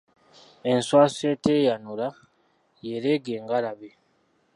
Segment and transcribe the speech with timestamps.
[0.71, 2.07] Enswaswa eteeyanula,
[2.83, 3.89] y'ereega engalabi.